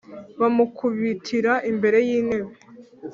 [0.39, 2.53] bamukubitira imbere y intebe